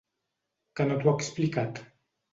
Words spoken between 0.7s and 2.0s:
Que no t'ho ha explicat?